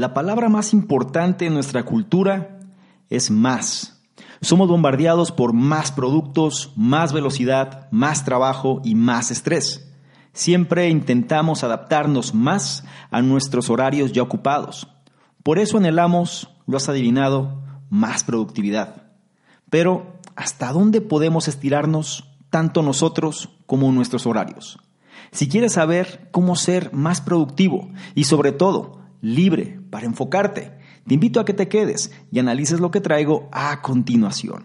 [0.00, 2.58] La palabra más importante en nuestra cultura
[3.10, 4.00] es más.
[4.40, 9.92] Somos bombardeados por más productos, más velocidad, más trabajo y más estrés.
[10.32, 14.88] Siempre intentamos adaptarnos más a nuestros horarios ya ocupados.
[15.42, 19.02] Por eso anhelamos, lo has adivinado, más productividad.
[19.68, 24.78] Pero, ¿hasta dónde podemos estirarnos tanto nosotros como nuestros horarios?
[25.30, 30.72] Si quieres saber cómo ser más productivo y sobre todo libre para enfocarte,
[31.06, 34.64] te invito a que te quedes y analices lo que traigo a continuación.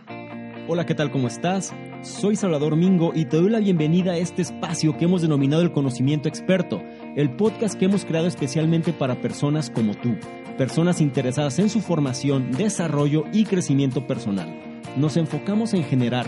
[0.68, 1.12] Hola, ¿qué tal?
[1.12, 1.74] ¿Cómo estás?
[2.02, 5.72] Soy Salvador Mingo y te doy la bienvenida a este espacio que hemos denominado el
[5.72, 6.82] conocimiento experto,
[7.16, 10.16] el podcast que hemos creado especialmente para personas como tú,
[10.58, 14.82] personas interesadas en su formación, desarrollo y crecimiento personal.
[14.98, 16.28] Nos enfocamos en generar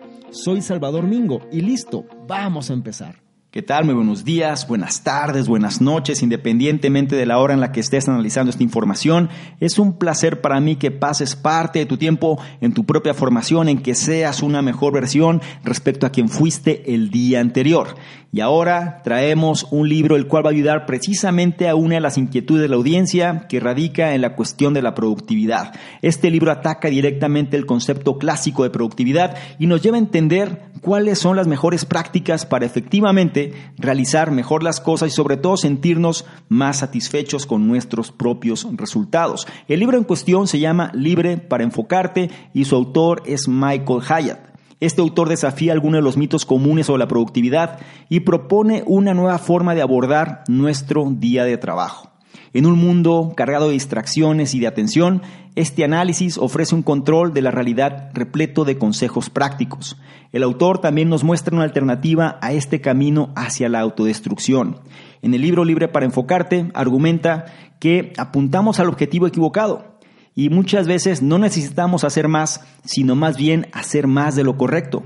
[0.31, 3.21] Soy Salvador Mingo y listo, vamos a empezar.
[3.51, 3.83] ¿Qué tal?
[3.83, 8.07] Muy buenos días, buenas tardes, buenas noches, independientemente de la hora en la que estés
[8.07, 9.27] analizando esta información.
[9.59, 13.67] Es un placer para mí que pases parte de tu tiempo en tu propia formación,
[13.67, 17.89] en que seas una mejor versión respecto a quien fuiste el día anterior.
[18.33, 22.17] Y ahora traemos un libro el cual va a ayudar precisamente a una de las
[22.17, 25.73] inquietudes de la audiencia que radica en la cuestión de la productividad.
[26.01, 31.19] Este libro ataca directamente el concepto clásico de productividad y nos lleva a entender cuáles
[31.19, 36.77] son las mejores prácticas para efectivamente realizar mejor las cosas y sobre todo sentirnos más
[36.77, 39.45] satisfechos con nuestros propios resultados.
[39.67, 44.50] El libro en cuestión se llama Libre para enfocarte y su autor es Michael Hyatt.
[44.81, 47.77] Este autor desafía algunos de los mitos comunes sobre la productividad
[48.09, 52.09] y propone una nueva forma de abordar nuestro día de trabajo.
[52.53, 55.21] En un mundo cargado de distracciones y de atención,
[55.55, 59.97] este análisis ofrece un control de la realidad repleto de consejos prácticos.
[60.31, 64.79] El autor también nos muestra una alternativa a este camino hacia la autodestrucción.
[65.21, 67.45] En el libro Libre para Enfocarte argumenta
[67.79, 69.90] que apuntamos al objetivo equivocado
[70.35, 75.03] y muchas veces no necesitamos hacer más, sino más bien hacer más de lo correcto.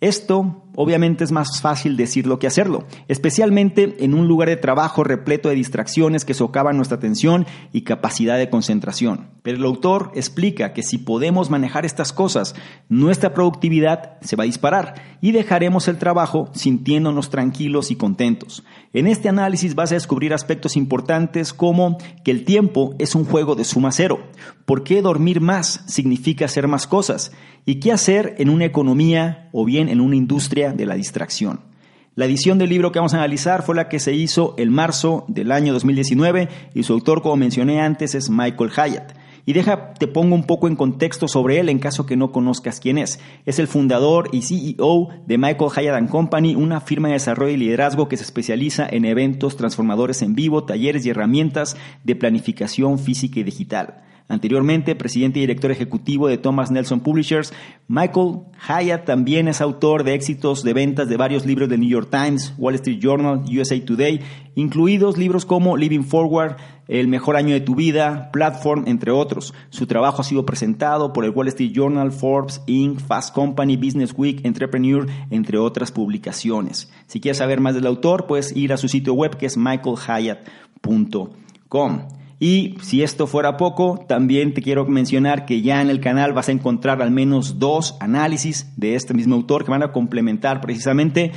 [0.00, 5.48] Esto obviamente es más fácil decirlo que hacerlo, especialmente en un lugar de trabajo repleto
[5.48, 9.30] de distracciones que socavan nuestra atención y capacidad de concentración.
[9.42, 12.54] Pero el autor explica que si podemos manejar estas cosas,
[12.88, 18.64] nuestra productividad se va a disparar y dejaremos el trabajo sintiéndonos tranquilos y contentos.
[18.92, 23.54] En este análisis vas a descubrir aspectos importantes como que el tiempo es un juego
[23.54, 24.20] de suma cero,
[24.64, 27.32] por qué dormir más significa hacer más cosas
[27.64, 31.60] y qué hacer en una economía o bien en una industria de la distracción.
[32.14, 35.24] La edición del libro que vamos a analizar fue la que se hizo el marzo
[35.28, 39.12] del año 2019 y su autor, como mencioné antes, es Michael Hyatt.
[39.46, 42.80] Y deja, te pongo un poco en contexto sobre él en caso que no conozcas
[42.80, 43.20] quién es.
[43.46, 48.08] Es el fundador y CEO de Michael Hyatt Company, una firma de desarrollo y liderazgo
[48.08, 53.44] que se especializa en eventos transformadores en vivo, talleres y herramientas de planificación física y
[53.44, 54.02] digital.
[54.30, 57.54] Anteriormente, presidente y director ejecutivo de Thomas Nelson Publishers,
[57.86, 62.10] Michael Hyatt también es autor de éxitos de ventas de varios libros de New York
[62.10, 64.20] Times, Wall Street Journal, USA Today,
[64.54, 66.56] incluidos libros como Living Forward,
[66.88, 69.54] El mejor año de tu vida, Platform, entre otros.
[69.70, 74.12] Su trabajo ha sido presentado por el Wall Street Journal, Forbes, Inc., Fast Company, Business
[74.14, 76.92] Week, Entrepreneur, entre otras publicaciones.
[77.06, 82.17] Si quieres saber más del autor, puedes ir a su sitio web que es michaelhyatt.com.
[82.40, 86.48] Y si esto fuera poco, también te quiero mencionar que ya en el canal vas
[86.48, 91.32] a encontrar al menos dos análisis de este mismo autor que van a complementar precisamente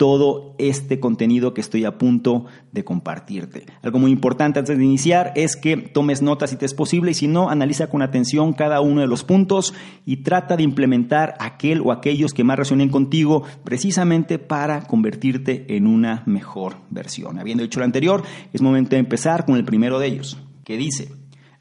[0.00, 3.66] todo este contenido que estoy a punto de compartirte.
[3.82, 7.14] Algo muy importante antes de iniciar es que tomes notas si te es posible y
[7.14, 9.74] si no, analiza con atención cada uno de los puntos
[10.06, 15.86] y trata de implementar aquel o aquellos que más resuenen contigo precisamente para convertirte en
[15.86, 17.38] una mejor versión.
[17.38, 18.22] Habiendo dicho lo anterior,
[18.54, 21.12] es momento de empezar con el primero de ellos, que dice,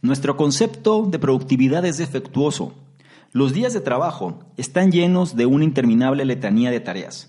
[0.01, 2.73] nuestro concepto de productividad es defectuoso.
[3.33, 7.28] Los días de trabajo están llenos de una interminable letanía de tareas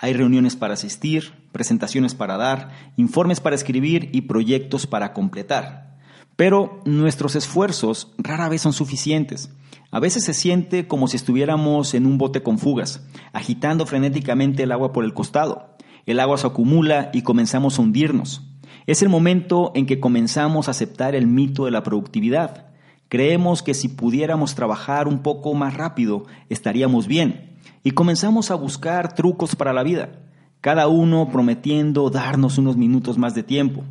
[0.00, 5.98] hay reuniones para asistir, presentaciones para dar, informes para escribir y proyectos para completar.
[6.36, 9.50] Pero nuestros esfuerzos rara vez son suficientes.
[9.90, 14.72] A veces se siente como si estuviéramos en un bote con fugas, agitando frenéticamente el
[14.72, 15.76] agua por el costado.
[16.06, 18.42] El agua se acumula y comenzamos a hundirnos.
[18.86, 22.69] Es el momento en que comenzamos a aceptar el mito de la productividad,
[23.10, 27.58] Creemos que si pudiéramos trabajar un poco más rápido, estaríamos bien.
[27.82, 30.20] Y comenzamos a buscar trucos para la vida,
[30.60, 33.82] cada uno prometiendo darnos unos minutos más de tiempo.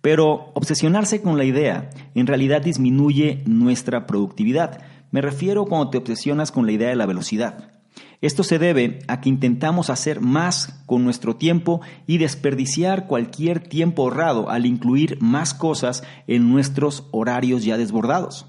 [0.00, 4.80] Pero obsesionarse con la idea en realidad disminuye nuestra productividad.
[5.12, 7.77] Me refiero cuando te obsesionas con la idea de la velocidad.
[8.20, 14.02] Esto se debe a que intentamos hacer más con nuestro tiempo y desperdiciar cualquier tiempo
[14.02, 18.46] ahorrado al incluir más cosas en nuestros horarios ya desbordados.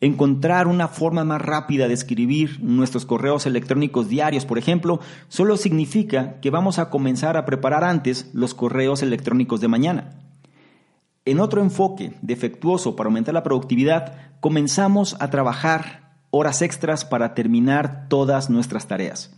[0.00, 6.40] Encontrar una forma más rápida de escribir nuestros correos electrónicos diarios, por ejemplo, solo significa
[6.40, 10.10] que vamos a comenzar a preparar antes los correos electrónicos de mañana.
[11.24, 16.01] En otro enfoque defectuoso para aumentar la productividad, comenzamos a trabajar
[16.32, 19.36] horas extras para terminar todas nuestras tareas.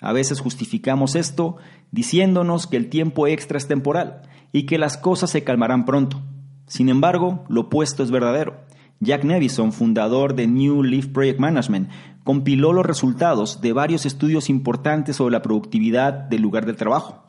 [0.00, 1.56] A veces justificamos esto
[1.90, 4.22] diciéndonos que el tiempo extra es temporal
[4.52, 6.22] y que las cosas se calmarán pronto.
[6.68, 8.60] Sin embargo, lo opuesto es verdadero.
[9.00, 11.90] Jack Nevison, fundador de New Leaf Project Management,
[12.22, 17.25] compiló los resultados de varios estudios importantes sobre la productividad del lugar de trabajo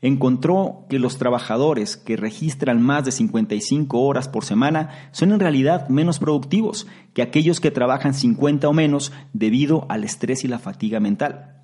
[0.00, 5.88] encontró que los trabajadores que registran más de 55 horas por semana son en realidad
[5.88, 11.00] menos productivos que aquellos que trabajan 50 o menos debido al estrés y la fatiga
[11.00, 11.56] mental.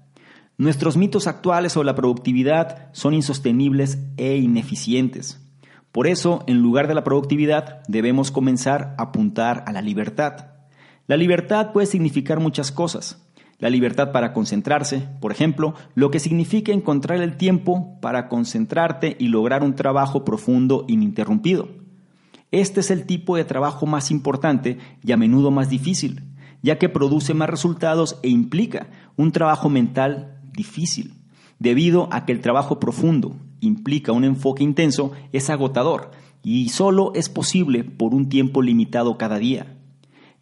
[0.57, 5.41] Nuestros mitos actuales sobre la productividad son insostenibles e ineficientes.
[5.91, 10.47] Por eso, en lugar de la productividad, debemos comenzar a apuntar a la libertad.
[11.07, 13.24] La libertad puede significar muchas cosas,
[13.59, 19.29] la libertad para concentrarse, por ejemplo, lo que significa encontrar el tiempo para concentrarte y
[19.29, 21.69] lograr un trabajo profundo ininterrumpido.
[22.51, 26.23] Este es el tipo de trabajo más importante y a menudo más difícil,
[26.63, 31.15] ya que produce más resultados e implica un trabajo mental difícil,
[31.59, 36.11] debido a que el trabajo profundo implica un enfoque intenso, es agotador
[36.43, 39.74] y solo es posible por un tiempo limitado cada día.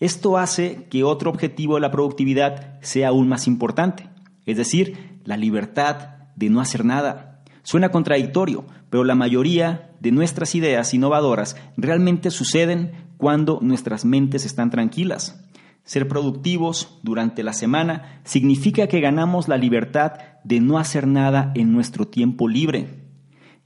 [0.03, 4.09] Esto hace que otro objetivo de la productividad sea aún más importante,
[4.47, 7.45] es decir, la libertad de no hacer nada.
[7.63, 14.71] Suena contradictorio, pero la mayoría de nuestras ideas innovadoras realmente suceden cuando nuestras mentes están
[14.71, 15.41] tranquilas.
[15.85, 21.73] Ser productivos durante la semana significa que ganamos la libertad de no hacer nada en
[21.73, 22.89] nuestro tiempo libre.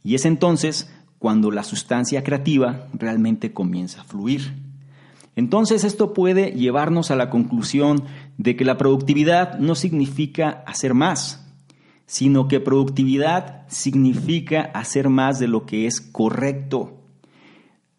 [0.05, 4.66] Y es entonces cuando la sustancia creativa realmente comienza a fluir.
[5.37, 8.05] Entonces esto puede llevarnos a la conclusión
[8.39, 11.47] de que la productividad no significa hacer más,
[12.07, 16.95] sino que productividad significa hacer más de lo que es correcto.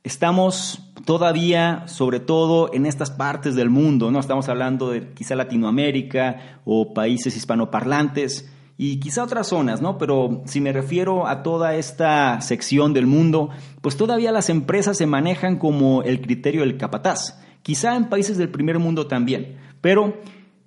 [0.04, 6.62] Estamos todavía, sobre todo en estas partes del mundo, no estamos hablando de quizá Latinoamérica
[6.66, 9.98] o países hispanoparlantes, y quizá otras zonas, ¿no?
[9.98, 13.50] Pero si me refiero a toda esta sección del mundo,
[13.82, 17.40] pues todavía las empresas se manejan como el criterio del capataz.
[17.64, 20.18] Quizá en países del primer mundo también, pero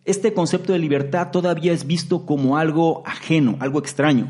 [0.05, 4.29] este concepto de libertad todavía es visto como algo ajeno, algo extraño.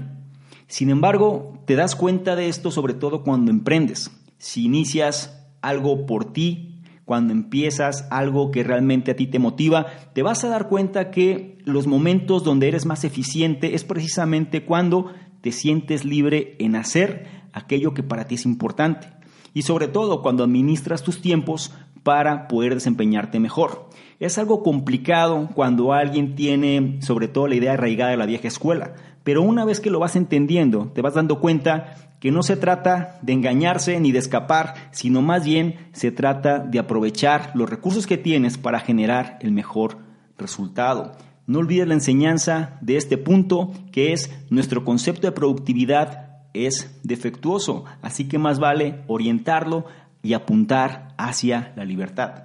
[0.67, 4.11] Sin embargo, te das cuenta de esto sobre todo cuando emprendes.
[4.37, 6.70] Si inicias algo por ti,
[7.11, 11.59] cuando empiezas algo que realmente a ti te motiva, te vas a dar cuenta que
[11.65, 15.11] los momentos donde eres más eficiente es precisamente cuando
[15.41, 19.09] te sientes libre en hacer aquello que para ti es importante.
[19.55, 21.73] Y sobre todo cuando administras tus tiempos
[22.05, 23.89] para poder desempeñarte mejor.
[24.21, 28.95] Es algo complicado cuando alguien tiene sobre todo la idea arraigada de la vieja escuela,
[29.25, 33.19] pero una vez que lo vas entendiendo, te vas dando cuenta que no se trata
[33.23, 38.19] de engañarse ni de escapar, sino más bien se trata de aprovechar los recursos que
[38.19, 39.99] tienes para generar el mejor
[40.39, 41.13] resultado.
[41.47, 47.85] No olvides la enseñanza de este punto, que es nuestro concepto de productividad es defectuoso,
[48.03, 49.87] así que más vale orientarlo
[50.23, 52.45] y apuntar hacia la libertad.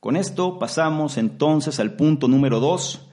[0.00, 3.05] Con esto pasamos entonces al punto número dos,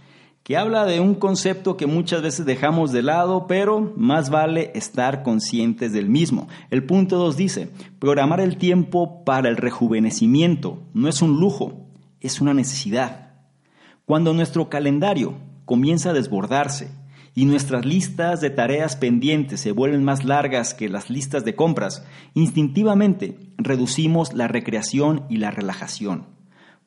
[0.43, 5.23] que habla de un concepto que muchas veces dejamos de lado, pero más vale estar
[5.23, 6.49] conscientes del mismo.
[6.69, 7.69] El punto 2 dice,
[7.99, 11.87] programar el tiempo para el rejuvenecimiento no es un lujo,
[12.19, 13.31] es una necesidad.
[14.05, 16.91] Cuando nuestro calendario comienza a desbordarse
[17.33, 22.05] y nuestras listas de tareas pendientes se vuelven más largas que las listas de compras,
[22.33, 26.25] instintivamente reducimos la recreación y la relajación.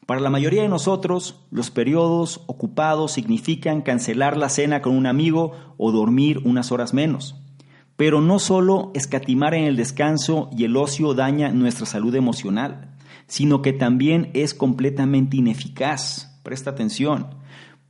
[0.06, 5.52] Para la mayoría de nosotros, los periodos ocupados significan cancelar la cena con un amigo
[5.78, 7.34] o dormir unas horas menos.
[7.96, 12.94] Pero no solo escatimar en el descanso y el ocio daña nuestra salud emocional,
[13.26, 16.38] sino que también es completamente ineficaz.
[16.44, 17.34] Presta atención.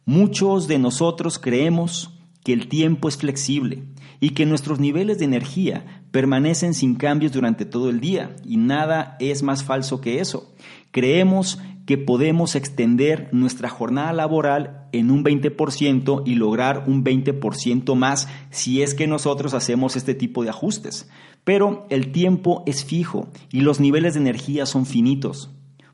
[0.06, 3.82] Muchos de nosotros creemos que el tiempo es flexible
[4.20, 9.16] y que nuestros niveles de energía permanecen sin cambios durante todo el día y nada
[9.20, 10.54] es más falso que eso.
[10.97, 18.29] Creemos que podemos extender nuestra jornada laboral en un 20% y lograr un 20% más
[18.49, 21.11] si es que nosotros hacemos este tipo de ajustes.
[21.45, 25.50] Pero el tiempo es fijo y los niveles de energía son finitos.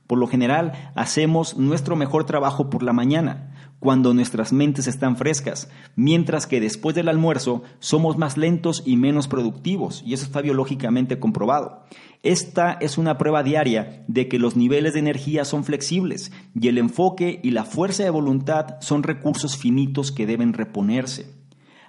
[0.07, 3.52] Por lo general, hacemos nuestro mejor trabajo por la mañana,
[3.83, 9.27] cuando nuestras mentes están frescas, mientras que después del almuerzo somos más lentos y menos
[9.27, 11.83] productivos, y eso está biológicamente comprobado.
[12.23, 16.79] Esta es una prueba diaria de que los niveles de energía son flexibles y el
[16.79, 21.43] enfoque y la fuerza de voluntad son recursos finitos que deben reponerse.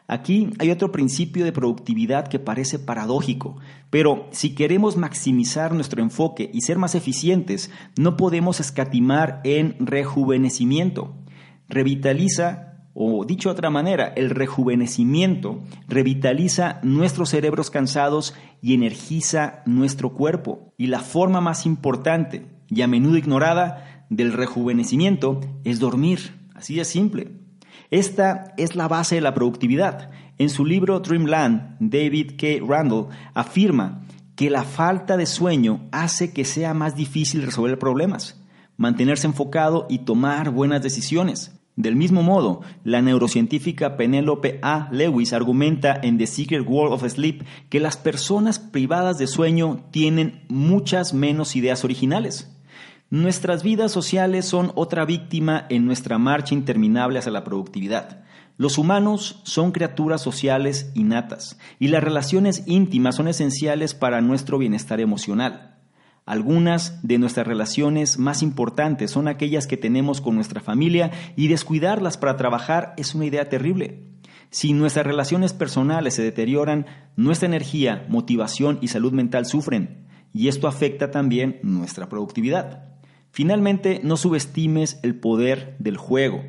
[0.07, 3.57] Aquí hay otro principio de productividad que parece paradójico,
[3.91, 7.69] pero si queremos maximizar nuestro enfoque y ser más eficientes,
[7.99, 11.13] no podemos escatimar en rejuvenecimiento.
[11.73, 20.13] Revitaliza o dicho de otra manera, el rejuvenecimiento revitaliza nuestros cerebros cansados y energiza nuestro
[20.13, 20.71] cuerpo.
[20.77, 26.39] Y la forma más importante y a menudo ignorada del rejuvenecimiento es dormir.
[26.53, 27.31] Así de simple.
[27.89, 30.11] Esta es la base de la productividad.
[30.37, 32.63] En su libro Dreamland, David K.
[32.63, 34.03] Randall afirma
[34.35, 38.39] que la falta de sueño hace que sea más difícil resolver problemas,
[38.77, 41.52] mantenerse enfocado y tomar buenas decisiones.
[41.75, 44.89] Del mismo modo, la neurocientífica Penelope A.
[44.91, 50.43] Lewis argumenta en The Secret World of Sleep que las personas privadas de sueño tienen
[50.49, 52.55] muchas menos ideas originales.
[53.09, 58.23] Nuestras vidas sociales son otra víctima en nuestra marcha interminable hacia la productividad.
[58.57, 64.99] Los humanos son criaturas sociales innatas y las relaciones íntimas son esenciales para nuestro bienestar
[64.99, 65.72] emocional.
[66.25, 72.17] Algunas de nuestras relaciones más importantes son aquellas que tenemos con nuestra familia y descuidarlas
[72.17, 74.05] para trabajar es una idea terrible.
[74.49, 76.85] Si nuestras relaciones personales se deterioran,
[77.17, 82.85] nuestra energía, motivación y salud mental sufren, y esto afecta también nuestra productividad.
[83.31, 86.43] Finalmente, no subestimes el poder del juego.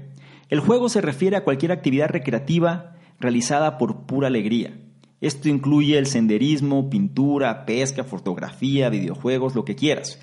[0.50, 4.78] El juego se refiere a cualquier actividad recreativa realizada por pura alegría.
[5.24, 10.20] Esto incluye el senderismo, pintura, pesca, fotografía, videojuegos, lo que quieras.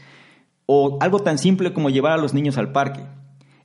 [0.68, 3.02] O algo tan simple como llevar a los niños al parque.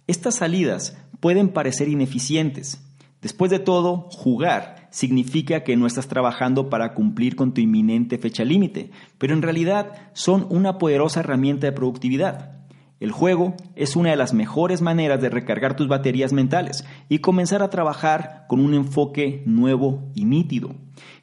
[0.06, 2.82] Estas salidas pueden parecer ineficientes.
[3.20, 8.42] Después de todo, jugar significa que no estás trabajando para cumplir con tu inminente fecha
[8.42, 12.55] límite, pero en realidad son una poderosa herramienta de productividad.
[12.98, 17.62] El juego es una de las mejores maneras de recargar tus baterías mentales y comenzar
[17.62, 20.74] a trabajar con un enfoque nuevo y nítido.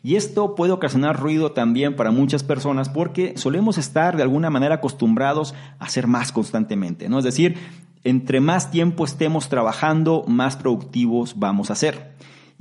[0.04, 4.76] Y esto puede ocasionar ruido también para muchas personas porque solemos estar de alguna manera
[4.76, 7.18] acostumbrados a hacer más constantemente, ¿no?
[7.18, 7.58] Es decir,
[8.04, 12.13] entre más tiempo estemos trabajando, más productivos vamos a ser.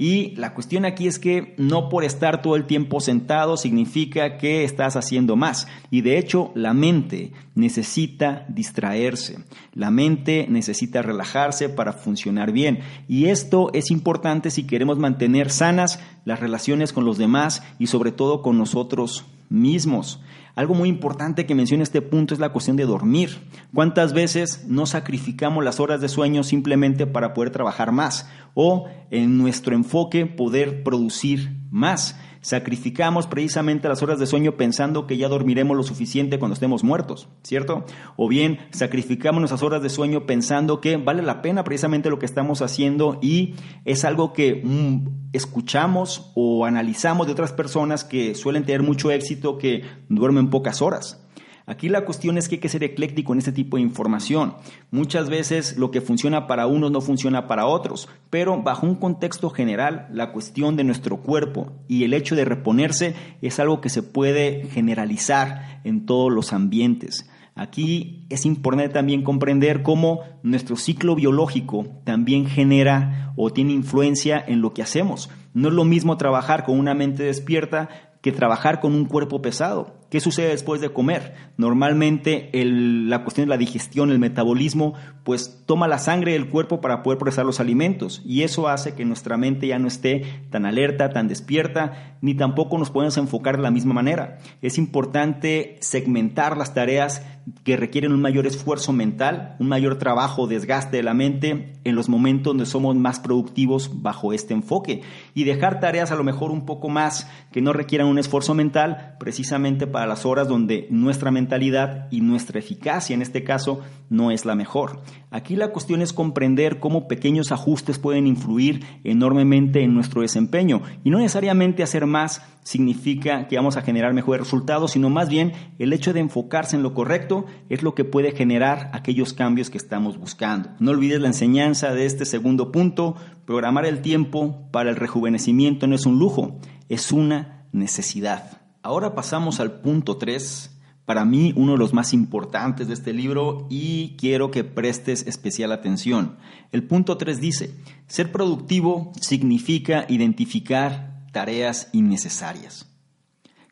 [0.02, 4.64] Y la cuestión aquí es que no por estar todo el tiempo sentado significa que
[4.64, 5.68] estás haciendo más.
[5.92, 9.44] Y de hecho, la mente necesita distraerse.
[9.74, 12.80] La mente necesita relajarse para funcionar bien.
[13.06, 18.10] Y esto es importante si queremos mantener sanas las relaciones con los demás y sobre
[18.10, 20.20] todo con nosotros mismos.
[20.54, 23.48] Algo muy importante que menciona este punto es la cuestión de dormir.
[23.72, 29.38] ¿Cuántas veces no sacrificamos las horas de sueño simplemente para poder trabajar más o en
[29.38, 32.18] nuestro enfoque poder producir más?
[32.42, 37.28] Sacrificamos precisamente las horas de sueño pensando que ya dormiremos lo suficiente cuando estemos muertos,
[37.42, 37.86] ¿cierto?
[38.16, 42.26] O bien sacrificamos nuestras horas de sueño pensando que vale la pena precisamente lo que
[42.26, 48.64] estamos haciendo y es algo que mm, escuchamos o analizamos de otras personas que suelen
[48.64, 51.21] tener mucho éxito, que duermen pocas horas.
[51.66, 54.54] Aquí la cuestión es que hay que ser ecléctico en este tipo de información.
[54.90, 59.50] Muchas veces lo que funciona para unos no funciona para otros, pero bajo un contexto
[59.50, 64.02] general, la cuestión de nuestro cuerpo y el hecho de reponerse es algo que se
[64.02, 67.28] puede generalizar en todos los ambientes.
[67.54, 74.62] Aquí es importante también comprender cómo nuestro ciclo biológico también genera o tiene influencia en
[74.62, 75.28] lo que hacemos.
[75.52, 77.90] No es lo mismo trabajar con una mente despierta
[78.22, 80.01] que trabajar con un cuerpo pesado.
[80.12, 81.32] ¿Qué sucede después de comer?
[81.56, 84.92] Normalmente la cuestión de la digestión, el metabolismo,
[85.24, 89.06] pues toma la sangre del cuerpo para poder procesar los alimentos y eso hace que
[89.06, 93.62] nuestra mente ya no esté tan alerta, tan despierta, ni tampoco nos podemos enfocar de
[93.62, 94.38] la misma manera.
[94.60, 97.22] Es importante segmentar las tareas
[97.64, 102.08] que requieren un mayor esfuerzo mental, un mayor trabajo, desgaste de la mente en los
[102.08, 105.02] momentos donde somos más productivos bajo este enfoque
[105.34, 109.16] y dejar tareas a lo mejor un poco más que no requieran un esfuerzo mental
[109.18, 113.80] precisamente para las horas donde nuestra mentalidad y nuestra eficacia en este caso
[114.10, 115.02] no es la mejor.
[115.30, 121.10] Aquí la cuestión es comprender cómo pequeños ajustes pueden influir enormemente en nuestro desempeño y
[121.10, 125.92] no necesariamente hacer más significa que vamos a generar mejores resultados, sino más bien el
[125.92, 130.18] hecho de enfocarse en lo correcto es lo que puede generar aquellos cambios que estamos
[130.18, 130.70] buscando.
[130.78, 135.94] No olvides la enseñanza de este segundo punto, programar el tiempo para el rejuvenecimiento no
[135.94, 138.62] es un lujo, es una necesidad.
[138.82, 140.72] Ahora pasamos al punto 3,
[141.04, 145.72] para mí uno de los más importantes de este libro y quiero que prestes especial
[145.72, 146.36] atención.
[146.70, 147.74] El punto 3 dice,
[148.06, 152.88] ser productivo significa identificar tareas innecesarias.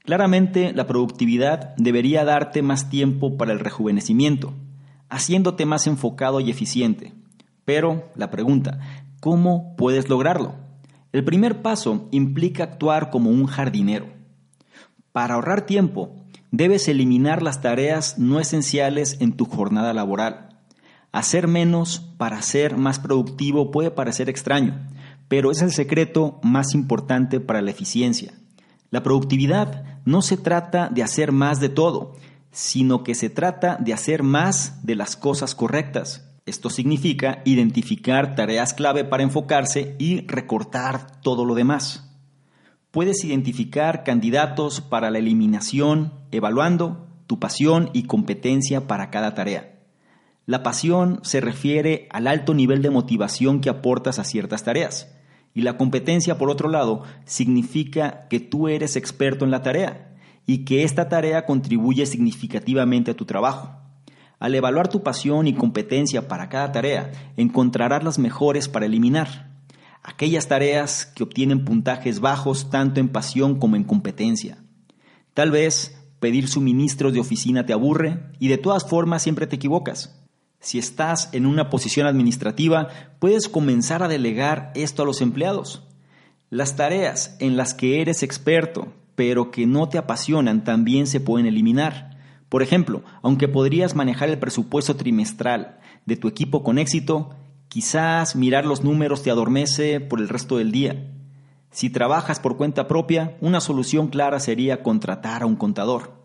[0.05, 4.55] Claramente, la productividad debería darte más tiempo para el rejuvenecimiento,
[5.09, 7.13] haciéndote más enfocado y eficiente.
[7.65, 8.81] Pero la pregunta,
[9.21, 10.55] ¿cómo puedes lograrlo?
[11.13, 14.07] El primer paso implica actuar como un jardinero.
[15.13, 16.15] Para ahorrar tiempo,
[16.51, 20.59] debes eliminar las tareas no esenciales en tu jornada laboral.
[21.13, 24.87] Hacer menos para ser más productivo puede parecer extraño,
[25.31, 28.33] pero es el secreto más importante para la eficiencia.
[28.91, 32.17] La productividad no se trata de hacer más de todo,
[32.51, 36.29] sino que se trata de hacer más de las cosas correctas.
[36.47, 42.11] Esto significa identificar tareas clave para enfocarse y recortar todo lo demás.
[42.91, 49.79] Puedes identificar candidatos para la eliminación evaluando tu pasión y competencia para cada tarea.
[50.45, 55.15] La pasión se refiere al alto nivel de motivación que aportas a ciertas tareas.
[55.55, 60.15] Y la competencia, por otro lado, significa que tú eres experto en la tarea
[60.47, 63.77] y que esta tarea contribuye significativamente a tu trabajo.
[64.39, 69.51] Al evaluar tu pasión y competencia para cada tarea, encontrarás las mejores para eliminar.
[70.03, 74.59] Aquellas tareas que obtienen puntajes bajos tanto en pasión como en competencia.
[75.35, 80.20] Tal vez pedir suministros de oficina te aburre y de todas formas siempre te equivocas.
[80.61, 82.89] Si estás en una posición administrativa,
[83.19, 85.83] puedes comenzar a delegar esto a los empleados.
[86.51, 91.47] Las tareas en las que eres experto, pero que no te apasionan, también se pueden
[91.47, 92.19] eliminar.
[92.51, 97.31] Por ejemplo, aunque podrías manejar el presupuesto trimestral de tu equipo con éxito,
[97.69, 101.11] quizás mirar los números te adormece por el resto del día.
[101.71, 106.20] Si trabajas por cuenta propia, una solución clara sería contratar a un contador.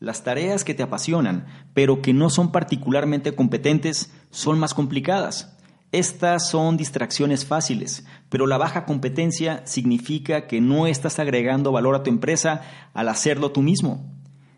[0.00, 5.58] Las tareas que te apasionan, pero que no son particularmente competentes, son más complicadas.
[5.90, 12.02] Estas son distracciones fáciles, pero la baja competencia significa que no estás agregando valor a
[12.02, 12.60] tu empresa
[12.94, 14.04] al hacerlo tú mismo.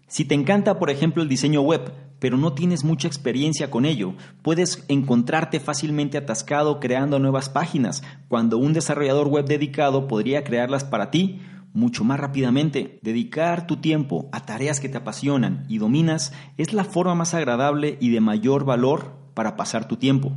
[0.08, 4.14] Si te encanta, por ejemplo, el diseño web, pero no tienes mucha experiencia con ello,
[4.42, 11.10] puedes encontrarte fácilmente atascado creando nuevas páginas, cuando un desarrollador web dedicado podría crearlas para
[11.10, 11.40] ti
[11.72, 12.98] mucho más rápidamente.
[13.02, 17.98] Dedicar tu tiempo a tareas que te apasionan y dominas es la forma más agradable
[18.00, 20.32] y de mayor valor para pasar tu tiempo.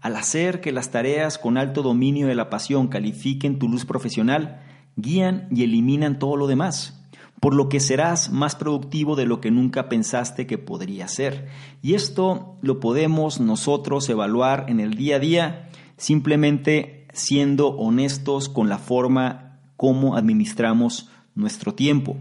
[0.00, 4.62] Al hacer que las tareas con alto dominio de la pasión califiquen tu luz profesional,
[4.96, 7.04] guían y eliminan todo lo demás,
[7.38, 11.48] por lo que serás más productivo de lo que nunca pensaste que podría ser.
[11.82, 15.66] Y esto lo podemos nosotros evaluar en el día a día
[16.00, 19.49] simplemente siendo honestos con la forma
[19.80, 22.18] cómo administramos nuestro tiempo.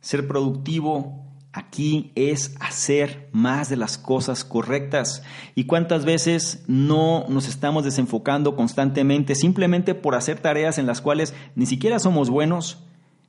[0.00, 5.22] Ser productivo aquí es hacer más de las cosas correctas.
[5.54, 11.34] ¿Y cuántas veces no nos estamos desenfocando constantemente simplemente por hacer tareas en las cuales
[11.54, 12.78] ni siquiera somos buenos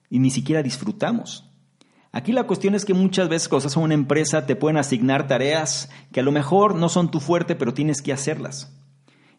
[0.10, 1.51] y ni siquiera disfrutamos?
[2.13, 5.89] Aquí la cuestión es que muchas veces estás en una empresa te pueden asignar tareas
[6.13, 8.77] que a lo mejor no son tu fuerte, pero tienes que hacerlas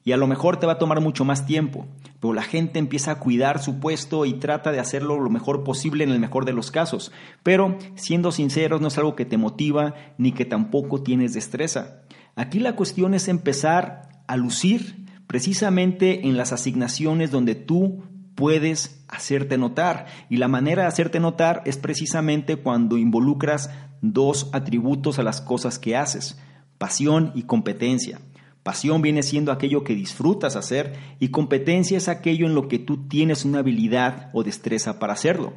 [0.09, 1.85] y a lo mejor te va a tomar mucho más tiempo,
[2.18, 6.03] pero la gente empieza a cuidar su puesto y trata de hacerlo lo mejor posible
[6.03, 7.12] en el mejor de los casos.
[7.42, 12.05] Pero, siendo sinceros, no es algo que te motiva ni que tampoco tienes destreza.
[12.37, 18.03] Aquí la cuestión es empezar a lucir precisamente en las asignaciones donde tú
[18.35, 20.07] puedes hacerte notar.
[20.31, 23.68] Y la manera de hacerte notar es precisamente cuando involucras
[24.01, 26.38] dos atributos a las cosas que haces,
[26.79, 28.21] pasión y competencia.
[28.68, 33.09] Pasión viene siendo aquello que disfrutas hacer y competencia es aquello en lo que tú
[33.09, 35.54] tienes una habilidad o destreza para hacerlo.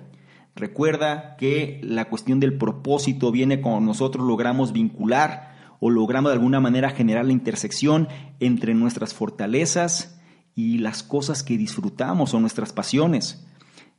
[0.56, 6.62] Recuerda que la cuestión del propósito viene cuando nosotros logramos vincular o logramos de alguna
[6.62, 8.08] manera generar la intersección
[8.40, 10.18] entre nuestras fortalezas
[10.56, 13.46] y las cosas que disfrutamos o nuestras pasiones.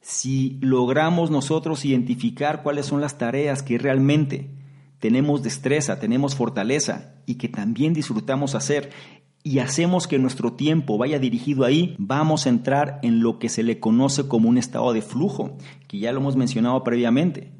[0.00, 4.61] Si logramos nosotros identificar cuáles son las tareas que realmente
[5.02, 8.90] tenemos destreza, tenemos fortaleza y que también disfrutamos hacer
[9.42, 13.64] y hacemos que nuestro tiempo vaya dirigido ahí, vamos a entrar en lo que se
[13.64, 17.50] le conoce como un estado de flujo, que ya lo hemos mencionado previamente.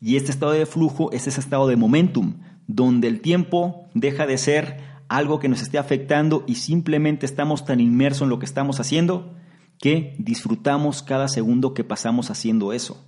[0.00, 2.34] Y este estado de flujo es ese estado de momentum,
[2.68, 4.78] donde el tiempo deja de ser
[5.08, 9.34] algo que nos esté afectando y simplemente estamos tan inmersos en lo que estamos haciendo
[9.80, 13.04] que disfrutamos cada segundo que pasamos haciendo eso.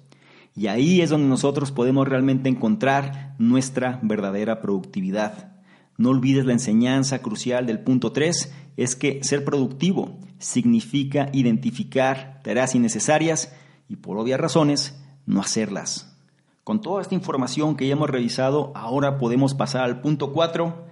[0.57, 5.53] Y ahí es donde nosotros podemos realmente encontrar nuestra verdadera productividad.
[5.99, 12.75] No olvides la enseñanza crucial del punto 3, es que ser productivo significa identificar tareas
[12.75, 13.55] innecesarias
[13.89, 16.17] y por obvias razones no hacerlas.
[16.65, 20.87] Con toda esta información que ya hemos revisado, ahora podemos pasar al punto 4,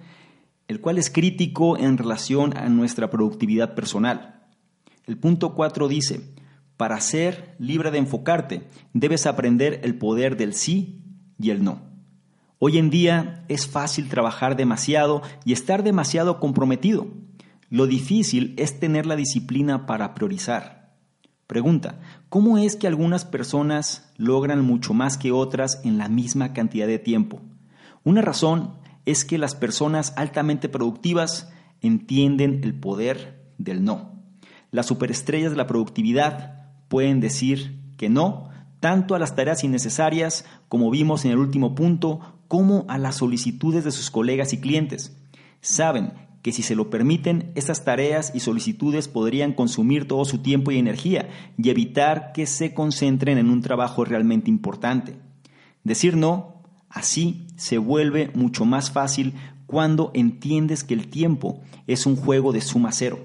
[0.67, 4.43] el cual es crítico en relación a nuestra productividad personal.
[5.05, 6.34] El punto 4 dice,
[6.77, 11.01] para ser libre de enfocarte, debes aprender el poder del sí
[11.39, 11.81] y el no.
[12.59, 17.07] Hoy en día es fácil trabajar demasiado y estar demasiado comprometido.
[17.69, 20.93] Lo difícil es tener la disciplina para priorizar.
[21.47, 26.87] Pregunta, ¿cómo es que algunas personas logran mucho más que otras en la misma cantidad
[26.87, 27.41] de tiempo?
[28.03, 34.23] Una razón es que las personas altamente productivas entienden el poder del no.
[34.71, 36.64] Las superestrellas de la productividad
[36.95, 38.47] pueden decir que no
[38.79, 43.83] tanto a las tareas innecesarias, como vimos en el último punto, como a las solicitudes
[43.83, 45.21] de sus colegas y clientes.
[45.59, 50.71] Saben que si se lo permiten, estas tareas y solicitudes podrían consumir todo su tiempo
[50.71, 51.27] y energía
[51.57, 55.17] y evitar que se concentren en un trabajo realmente importante.
[55.83, 59.33] Decir no, así se vuelve mucho más fácil
[59.65, 63.19] cuando entiendes que el tiempo es un juego de suma cero.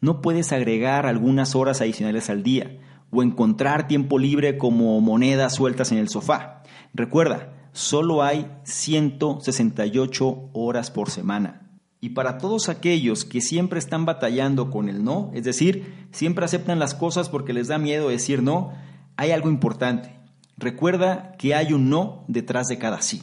[0.00, 2.78] No puedes agregar algunas horas adicionales al día,
[3.14, 6.62] o encontrar tiempo libre como monedas sueltas en el sofá.
[6.92, 11.60] Recuerda, solo hay 168 horas por semana.
[12.00, 16.78] Y para todos aquellos que siempre están batallando con el no, es decir, siempre aceptan
[16.78, 18.72] las cosas porque les da miedo decir no,
[19.16, 20.14] hay algo importante.
[20.56, 23.22] Recuerda que hay un no detrás de cada sí.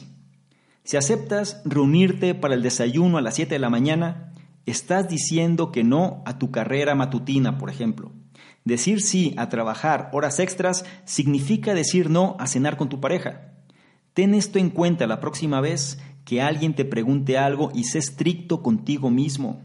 [0.84, 4.32] Si aceptas reunirte para el desayuno a las 7 de la mañana,
[4.66, 8.10] estás diciendo que no a tu carrera matutina, por ejemplo.
[8.64, 13.52] Decir sí a trabajar horas extras significa decir no a cenar con tu pareja.
[14.14, 18.62] Ten esto en cuenta la próxima vez que alguien te pregunte algo y sé estricto
[18.62, 19.60] contigo mismo.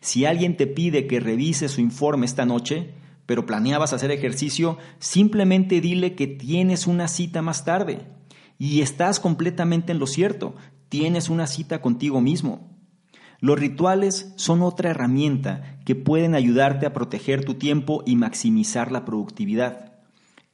[0.00, 2.94] Si alguien te pide que revise su informe esta noche,
[3.26, 8.06] pero planeabas hacer ejercicio, simplemente dile que tienes una cita más tarde.
[8.58, 10.54] Y estás completamente en lo cierto,
[10.88, 12.77] tienes una cita contigo mismo.
[13.40, 19.04] Los rituales son otra herramienta que pueden ayudarte a proteger tu tiempo y maximizar la
[19.04, 19.92] productividad.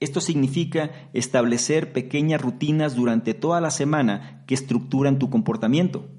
[0.00, 6.10] Esto significa establecer pequeñas rutinas durante toda la semana que estructuran tu comportamiento.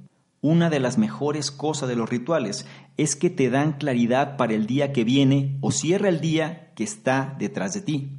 [0.41, 2.65] Una de las mejores cosas de los rituales
[2.97, 6.83] es que te dan claridad para el día que viene o cierra el día que
[6.83, 8.11] está detrás de ti.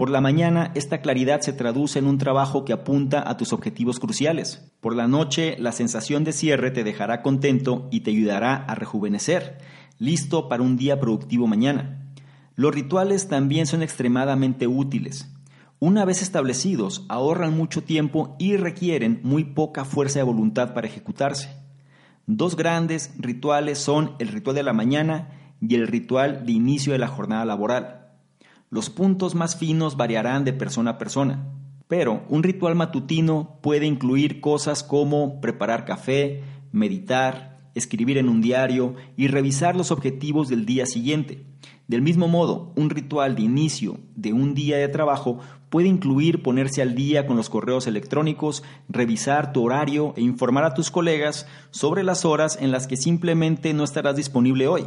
[0.00, 4.00] Por la mañana, esta claridad se traduce en un trabajo que apunta a tus objetivos
[4.00, 4.72] cruciales.
[4.80, 9.58] Por la noche, la sensación de cierre te dejará contento y te ayudará a rejuvenecer,
[9.98, 12.14] listo para un día productivo mañana.
[12.56, 15.30] Los rituales también son extremadamente útiles.
[15.80, 21.50] Una vez establecidos, ahorran mucho tiempo y requieren muy poca fuerza de voluntad para ejecutarse.
[22.26, 25.28] Dos grandes rituales son el ritual de la mañana
[25.60, 27.99] y el ritual de inicio de la jornada laboral.
[28.72, 31.44] Los puntos más finos variarán de persona a persona,
[31.88, 38.94] pero un ritual matutino puede incluir cosas como preparar café, meditar, escribir en un diario
[39.16, 41.44] y revisar los objetivos del día siguiente.
[41.88, 46.80] Del mismo modo, un ritual de inicio de un día de trabajo puede incluir ponerse
[46.80, 52.04] al día con los correos electrónicos, revisar tu horario e informar a tus colegas sobre
[52.04, 54.84] las horas en las que simplemente no estarás disponible hoy.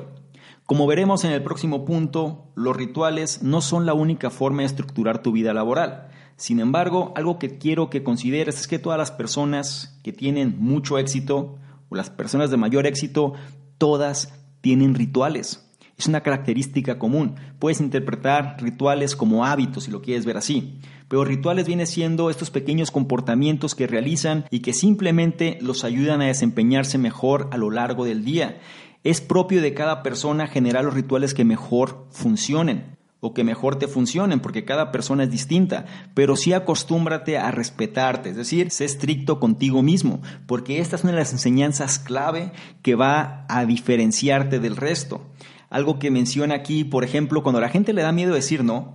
[0.66, 5.22] Como veremos en el próximo punto, los rituales no son la única forma de estructurar
[5.22, 6.08] tu vida laboral.
[6.38, 10.98] Sin embargo, algo que quiero que consideres es que todas las personas que tienen mucho
[10.98, 11.58] éxito,
[11.90, 13.34] o las personas de mayor éxito,
[13.78, 15.70] todas tienen rituales.
[15.98, 17.36] Es una característica común.
[17.60, 20.80] Puedes interpretar rituales como hábitos si lo quieres ver así.
[21.08, 26.28] Pero rituales viene siendo estos pequeños comportamientos que realizan y que simplemente los ayudan a
[26.28, 28.60] desempeñarse mejor a lo largo del día.
[29.04, 33.88] Es propio de cada persona generar los rituales que mejor funcionen o que mejor te
[33.88, 39.40] funcionen, porque cada persona es distinta, pero sí acostúmbrate a respetarte, es decir, sé estricto
[39.40, 44.76] contigo mismo, porque esta es una de las enseñanzas clave que va a diferenciarte del
[44.76, 45.22] resto.
[45.70, 48.94] Algo que menciona aquí, por ejemplo, cuando la gente le da miedo decir no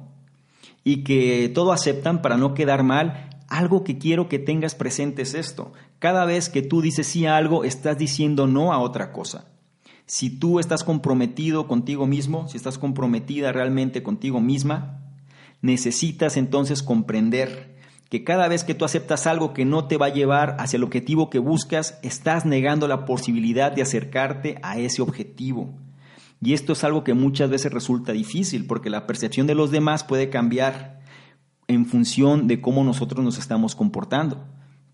[0.84, 5.32] y que todo aceptan para no quedar mal, algo que quiero que tengas presente es
[5.32, 5.72] esto.
[5.98, 9.46] Cada vez que tú dices sí a algo, estás diciendo no a otra cosa.
[10.08, 15.02] Si tú estás comprometido contigo mismo, si estás comprometida realmente contigo misma,
[15.60, 17.76] necesitas entonces comprender
[18.08, 20.84] que cada vez que tú aceptas algo que no te va a llevar hacia el
[20.84, 25.74] objetivo que buscas, estás negando la posibilidad de acercarte a ese objetivo.
[26.40, 30.04] Y esto es algo que muchas veces resulta difícil porque la percepción de los demás
[30.04, 31.02] puede cambiar
[31.66, 34.42] en función de cómo nosotros nos estamos comportando.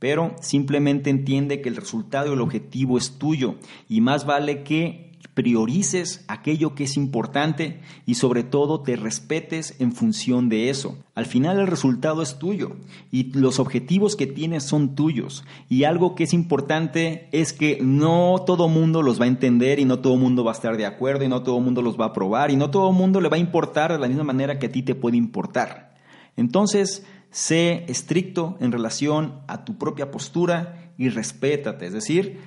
[0.05, 3.55] Pero simplemente entiende que el resultado y el objetivo es tuyo
[3.89, 9.93] y más vale que priorices aquello que es importante y sobre todo te respetes en
[9.93, 10.99] función de eso.
[11.15, 12.73] Al final el resultado es tuyo
[13.11, 15.43] y los objetivos que tienes son tuyos.
[15.71, 19.87] Y algo que es importante es que no todo mundo los va a entender y
[19.87, 22.09] no todo mundo va a estar de acuerdo y no todo mundo los va a
[22.09, 24.71] aprobar y no todo mundo le va a importar de la misma manera que a
[24.71, 25.95] ti te puede importar.
[26.37, 31.85] Entonces, sé estricto en relación a tu propia postura y respétate.
[31.85, 32.39] Es decir,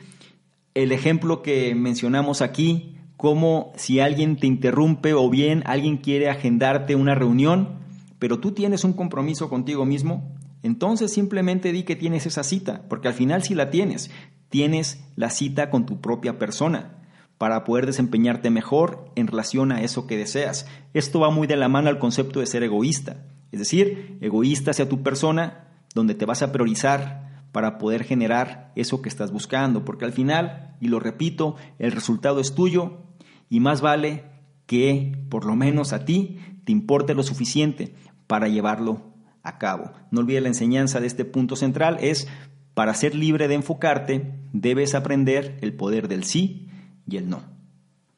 [0.75, 6.95] el ejemplo que mencionamos aquí, como si alguien te interrumpe o bien alguien quiere agendarte
[6.95, 7.79] una reunión,
[8.17, 13.09] pero tú tienes un compromiso contigo mismo, entonces simplemente di que tienes esa cita, porque
[13.09, 14.09] al final si la tienes,
[14.47, 16.95] tienes la cita con tu propia persona
[17.37, 20.65] para poder desempeñarte mejor en relación a eso que deseas.
[20.93, 24.89] Esto va muy de la mano al concepto de ser egoísta, es decir, egoísta hacia
[24.89, 30.05] tu persona, donde te vas a priorizar para poder generar eso que estás buscando, porque
[30.05, 33.03] al final, y lo repito, el resultado es tuyo
[33.49, 34.25] y más vale
[34.65, 37.95] que por lo menos a ti te importe lo suficiente
[38.27, 39.01] para llevarlo
[39.41, 39.91] a cabo.
[40.11, 42.27] No olvides la enseñanza de este punto central, es
[42.73, 46.69] para ser libre de enfocarte, debes aprender el poder del sí
[47.07, 47.56] y el no.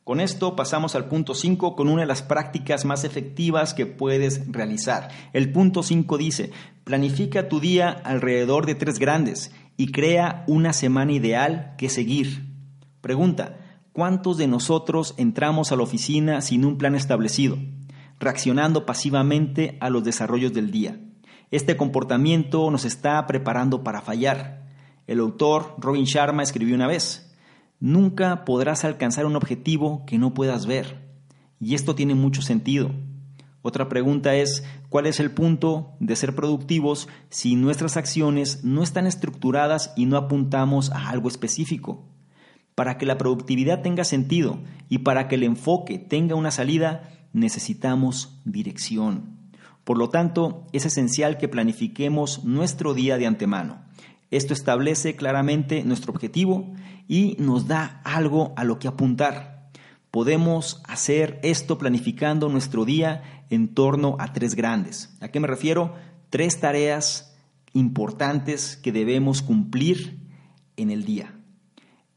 [0.10, 4.52] Con esto pasamos al punto 5 con una de las prácticas más efectivas que puedes
[4.52, 5.10] realizar.
[5.34, 6.50] El punto 5 dice,
[6.84, 12.48] planifica tu día alrededor de tres grandes y crea una semana ideal que seguir.
[13.02, 13.60] Pregunta,
[13.93, 17.60] ¿cuántos de nosotros entramos a la oficina sin un plan establecido,
[18.19, 21.00] reaccionando pasivamente a los desarrollos del día?
[21.52, 24.65] Este comportamiento nos está preparando para fallar.
[25.06, 27.29] El autor Robin Sharma escribió una vez,
[27.80, 31.10] Nunca podrás alcanzar un objetivo que no puedas ver.
[31.60, 32.92] Y esto tiene mucho sentido.
[33.62, 39.06] Otra pregunta es, ¿cuál es el punto de ser productivos si nuestras acciones no están
[39.06, 42.06] estructuradas y no apuntamos a algo específico?
[42.76, 48.39] Para que la productividad tenga sentido y para que el enfoque tenga una salida, necesitamos
[48.46, 49.52] dirección.
[49.84, 53.88] Por lo tanto, es esencial que planifiquemos nuestro día de antemano.
[54.32, 56.72] Esto establece claramente nuestro objetivo
[57.08, 59.70] y nos da algo a lo que apuntar.
[60.12, 65.15] Podemos hacer esto planificando nuestro día en torno a tres grandes.
[65.20, 65.96] ¿A qué me refiero?
[66.30, 67.36] Tres tareas
[67.74, 70.20] importantes que debemos cumplir
[70.78, 71.36] en el día.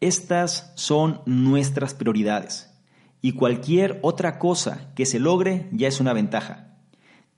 [0.00, 2.70] Estas son nuestras prioridades
[3.20, 6.76] y cualquier otra cosa que se logre ya es una ventaja.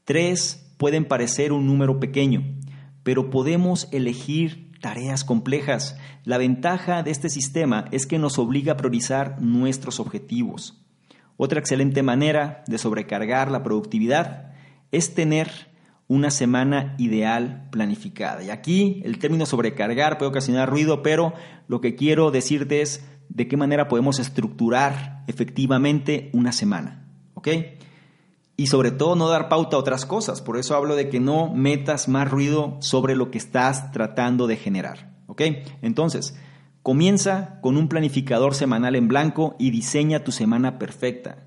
[0.04, 2.42] Tres pueden parecer un número pequeño,
[3.04, 5.96] pero podemos elegir tareas complejas.
[6.24, 10.84] La ventaja de este sistema es que nos obliga a priorizar nuestros objetivos.
[11.36, 14.52] Otra excelente manera de sobrecargar la productividad
[14.90, 15.50] es tener
[16.06, 18.42] una semana ideal planificada.
[18.42, 21.34] Y aquí el término sobrecargar puede ocasionar ruido, pero
[21.66, 27.06] lo que quiero decirte es de qué manera podemos estructurar efectivamente una semana.
[27.34, 27.48] ¿Ok?
[28.56, 30.40] Y sobre todo no dar pauta a otras cosas.
[30.40, 34.56] Por eso hablo de que no metas más ruido sobre lo que estás tratando de
[34.56, 35.14] generar.
[35.26, 35.42] ¿Ok?
[35.82, 36.36] Entonces,
[36.82, 41.44] comienza con un planificador semanal en blanco y diseña tu semana perfecta.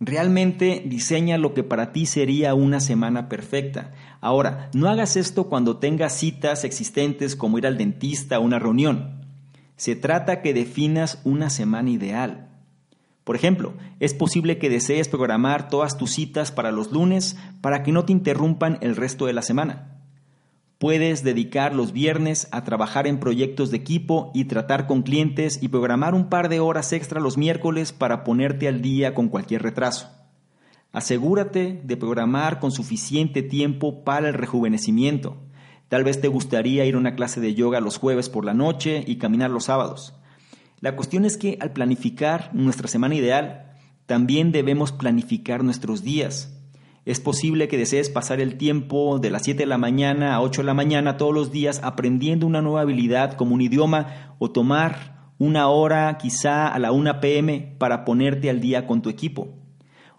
[0.00, 3.92] Realmente diseña lo que para ti sería una semana perfecta.
[4.20, 9.24] Ahora, no hagas esto cuando tengas citas existentes como ir al dentista o una reunión.
[9.76, 12.53] Se trata que definas una semana ideal.
[13.24, 17.90] Por ejemplo, es posible que desees programar todas tus citas para los lunes para que
[17.90, 19.94] no te interrumpan el resto de la semana.
[20.78, 25.68] Puedes dedicar los viernes a trabajar en proyectos de equipo y tratar con clientes y
[25.68, 30.10] programar un par de horas extra los miércoles para ponerte al día con cualquier retraso.
[30.92, 35.38] Asegúrate de programar con suficiente tiempo para el rejuvenecimiento.
[35.88, 39.02] Tal vez te gustaría ir a una clase de yoga los jueves por la noche
[39.06, 40.14] y caminar los sábados.
[40.84, 43.72] La cuestión es que al planificar nuestra semana ideal,
[44.04, 46.62] también debemos planificar nuestros días.
[47.06, 50.60] Es posible que desees pasar el tiempo de las 7 de la mañana a 8
[50.60, 55.32] de la mañana todos los días aprendiendo una nueva habilidad como un idioma o tomar
[55.38, 59.54] una hora quizá a la 1 pm para ponerte al día con tu equipo.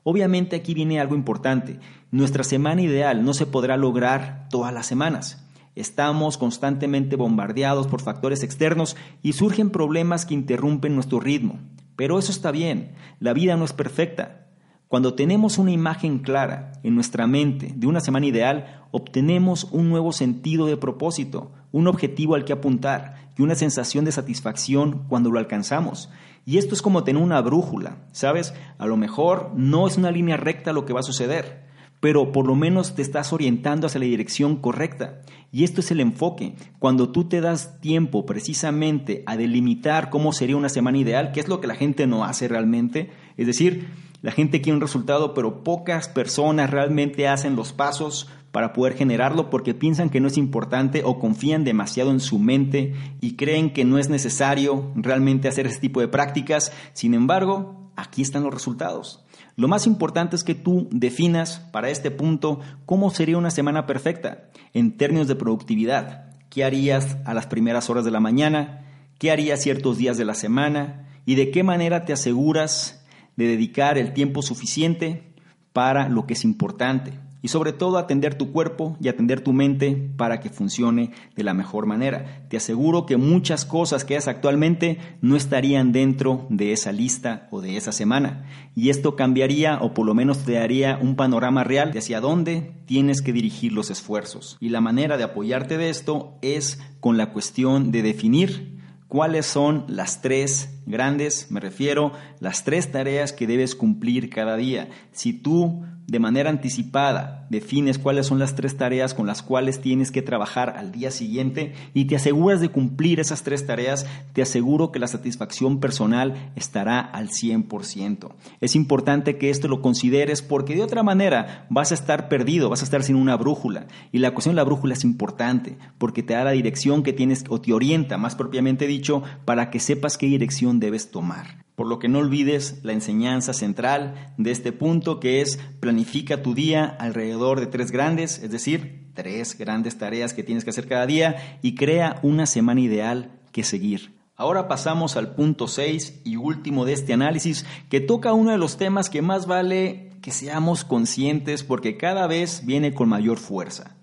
[0.02, 1.80] Obviamente aquí viene algo importante.
[2.10, 5.45] Nuestra semana ideal no se podrá lograr todas las semanas.
[5.76, 11.60] Estamos constantemente bombardeados por factores externos y surgen problemas que interrumpen nuestro ritmo.
[11.96, 14.48] Pero eso está bien, la vida no es perfecta.
[14.88, 20.14] Cuando tenemos una imagen clara en nuestra mente de una semana ideal, obtenemos un nuevo
[20.14, 25.40] sentido de propósito, un objetivo al que apuntar y una sensación de satisfacción cuando lo
[25.40, 26.10] alcanzamos.
[26.46, 28.54] Y esto es como tener una brújula, ¿sabes?
[28.78, 31.66] A lo mejor no es una línea recta lo que va a suceder,
[32.06, 35.24] pero por lo menos te estás orientando hacia la dirección correcta.
[35.52, 36.54] Y esto es el enfoque.
[36.78, 41.48] Cuando tú te das tiempo precisamente a delimitar cómo sería una semana ideal, que es
[41.48, 43.88] lo que la gente no hace realmente, es decir,
[44.22, 49.50] la gente quiere un resultado, pero pocas personas realmente hacen los pasos para poder generarlo
[49.50, 53.84] porque piensan que no es importante o confían demasiado en su mente y creen que
[53.84, 56.72] no es necesario realmente hacer ese tipo de prácticas.
[56.94, 59.25] Sin embargo, aquí están los resultados.
[59.56, 64.50] Lo más importante es que tú definas para este punto cómo sería una semana perfecta
[64.74, 66.36] en términos de productividad.
[66.50, 68.86] ¿Qué harías a las primeras horas de la mañana?
[69.18, 71.08] ¿Qué harías ciertos días de la semana?
[71.26, 73.06] ¿Y de qué manera te aseguras
[73.38, 75.34] de dedicar el tiempo suficiente
[75.72, 77.25] para lo que es importante?
[77.46, 81.54] Y sobre todo atender tu cuerpo y atender tu mente para que funcione de la
[81.54, 82.48] mejor manera.
[82.50, 87.62] Te aseguro que muchas cosas que haces actualmente no estarían dentro de esa lista o
[87.62, 91.92] de esa semana y esto cambiaría o por lo menos te daría un panorama real
[91.92, 94.58] de hacia dónde tienes que dirigir los esfuerzos.
[94.60, 98.76] Y la manera de apoyarte de esto es con la cuestión de definir
[99.08, 104.90] cuáles son las tres grandes, me refiero, las tres tareas que debes cumplir cada día.
[105.12, 110.12] Si tú de manera anticipada defines cuáles son las tres tareas con las cuales tienes
[110.12, 114.92] que trabajar al día siguiente y te aseguras de cumplir esas tres tareas, te aseguro
[114.92, 118.34] que la satisfacción personal estará al 100%.
[118.62, 122.82] Es importante que esto lo consideres porque de otra manera vas a estar perdido, vas
[122.82, 123.88] a estar sin una brújula.
[124.12, 127.46] Y la cuestión de la brújula es importante porque te da la dirección que tienes
[127.50, 131.65] o te orienta, más propiamente dicho, para que sepas qué dirección debes tomar.
[131.76, 136.54] Por lo que no olvides la enseñanza central de este punto que es planifica tu
[136.54, 141.06] día alrededor de tres grandes, es decir, tres grandes tareas que tienes que hacer cada
[141.06, 144.16] día y crea una semana ideal que seguir.
[144.38, 148.78] Ahora pasamos al punto 6 y último de este análisis que toca uno de los
[148.78, 153.96] temas que más vale que seamos conscientes porque cada vez viene con mayor fuerza.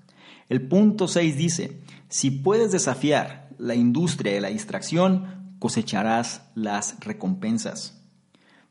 [0.49, 8.05] El punto 6 dice, si puedes desafiar la industria de la distracción, cosecharás las recompensas.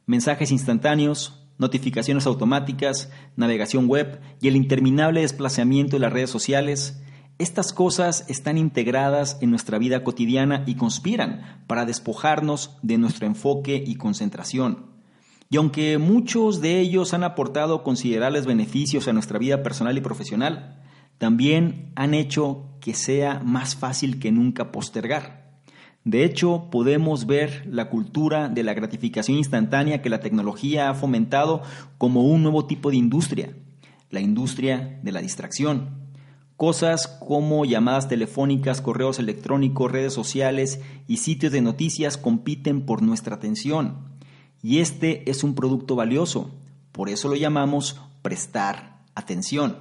[0.05, 7.01] Mensajes instantáneos, notificaciones automáticas, navegación web y el interminable desplazamiento de las redes sociales,
[7.39, 13.81] estas cosas están integradas en nuestra vida cotidiana y conspiran para despojarnos de nuestro enfoque
[13.87, 14.87] y concentración.
[15.49, 20.81] Y aunque muchos de ellos han aportado considerables beneficios a nuestra vida personal y profesional,
[21.19, 25.40] también han hecho que sea más fácil que nunca postergar.
[26.03, 31.61] De hecho, podemos ver la cultura de la gratificación instantánea que la tecnología ha fomentado
[31.97, 33.55] como un nuevo tipo de industria,
[34.09, 36.01] la industria de la distracción.
[36.57, 43.35] Cosas como llamadas telefónicas, correos electrónicos, redes sociales y sitios de noticias compiten por nuestra
[43.35, 44.09] atención.
[44.63, 46.51] Y este es un producto valioso,
[46.91, 49.77] por eso lo llamamos prestar atención.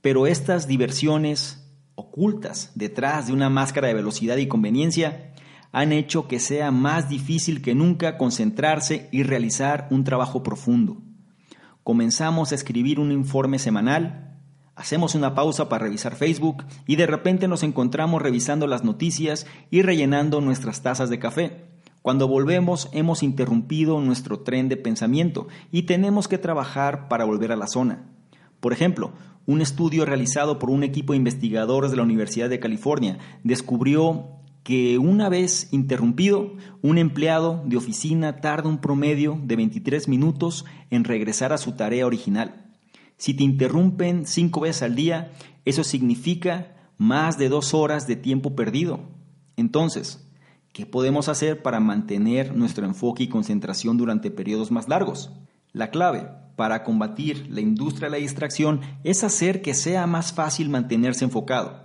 [0.00, 1.61] Pero estas diversiones
[2.02, 5.32] ocultas detrás de una máscara de velocidad y conveniencia
[5.72, 10.98] han hecho que sea más difícil que nunca concentrarse y realizar un trabajo profundo.
[11.82, 14.38] Comenzamos a escribir un informe semanal,
[14.76, 19.82] hacemos una pausa para revisar Facebook y de repente nos encontramos revisando las noticias y
[19.82, 21.64] rellenando nuestras tazas de café.
[22.02, 27.56] Cuando volvemos hemos interrumpido nuestro tren de pensamiento y tenemos que trabajar para volver a
[27.56, 28.11] la zona.
[28.62, 29.10] Por ejemplo,
[29.44, 34.98] un estudio realizado por un equipo de investigadores de la Universidad de California descubrió que
[34.98, 41.52] una vez interrumpido, un empleado de oficina tarda un promedio de 23 minutos en regresar
[41.52, 42.70] a su tarea original.
[43.16, 45.32] Si te interrumpen cinco veces al día,
[45.64, 49.00] eso significa más de dos horas de tiempo perdido.
[49.56, 50.24] Entonces,
[50.72, 55.32] ¿qué podemos hacer para mantener nuestro enfoque y concentración durante periodos más largos?
[55.72, 60.68] La clave para combatir la industria de la distracción es hacer que sea más fácil
[60.68, 61.82] mantenerse enfocado.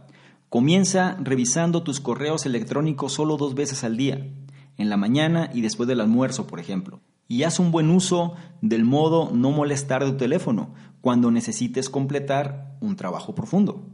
[0.49, 4.27] Comienza revisando tus correos electrónicos solo dos veces al día,
[4.77, 7.01] en la mañana y después del almuerzo, por ejemplo.
[7.27, 12.77] Y haz un buen uso del modo no molestar de tu teléfono cuando necesites completar
[12.79, 13.85] un trabajo profundo.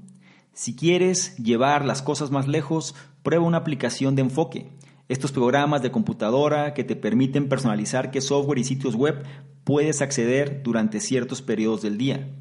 [0.54, 4.70] Si quieres llevar las cosas más lejos, prueba una aplicación de enfoque.
[5.14, 9.24] Estos programas de computadora que te permiten personalizar qué software y sitios web
[9.64, 12.32] puedes acceder durante ciertos periodos del día.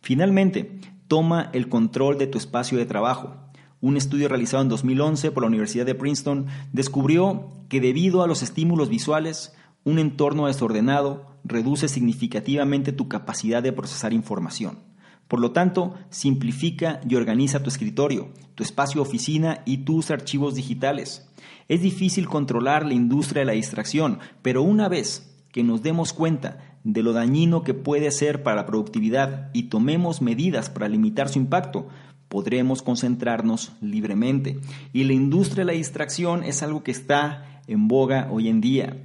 [0.00, 3.36] Finalmente, toma el control de tu espacio de trabajo.
[3.80, 8.42] Un estudio realizado en 2011 por la Universidad de Princeton descubrió que debido a los
[8.42, 9.54] estímulos visuales,
[9.84, 14.87] un entorno desordenado reduce significativamente tu capacidad de procesar información.
[15.28, 21.28] Por lo tanto, simplifica y organiza tu escritorio, tu espacio oficina y tus archivos digitales.
[21.68, 26.78] Es difícil controlar la industria de la distracción, pero una vez que nos demos cuenta
[26.82, 31.38] de lo dañino que puede ser para la productividad y tomemos medidas para limitar su
[31.38, 31.88] impacto,
[32.28, 34.58] podremos concentrarnos libremente.
[34.92, 38.96] Y la industria de la distracción es algo que está en boga hoy en día.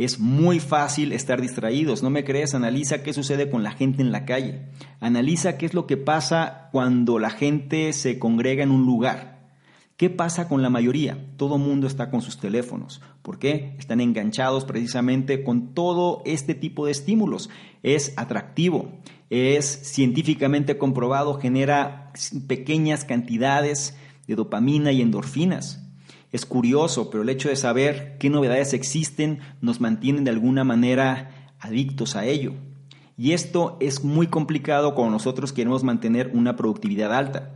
[0.00, 2.02] Es muy fácil estar distraídos.
[2.02, 4.62] No me crees, analiza qué sucede con la gente en la calle.
[4.98, 9.50] Analiza qué es lo que pasa cuando la gente se congrega en un lugar.
[9.98, 11.22] ¿Qué pasa con la mayoría?
[11.36, 13.02] Todo mundo está con sus teléfonos.
[13.20, 13.76] ¿Por qué?
[13.78, 17.50] Están enganchados precisamente con todo este tipo de estímulos.
[17.82, 18.92] Es atractivo,
[19.28, 22.10] es científicamente comprobado, genera
[22.46, 25.89] pequeñas cantidades de dopamina y endorfinas.
[26.32, 31.52] Es curioso, pero el hecho de saber qué novedades existen nos mantiene de alguna manera
[31.58, 32.54] adictos a ello.
[33.16, 37.54] Y esto es muy complicado cuando nosotros queremos mantener una productividad alta.